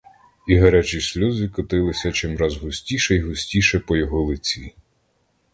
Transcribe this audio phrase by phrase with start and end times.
[0.47, 4.75] І гарячі сльози котилися чимраз густіше й густіше по його лиці.